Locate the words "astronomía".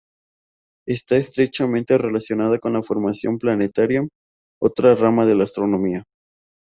5.43-6.05